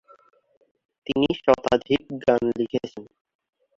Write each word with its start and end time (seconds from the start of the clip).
তিনি 1.07 1.27
শতাধিক 1.39 2.01
গান 2.23 2.41
লিখেছেন। 2.59 3.03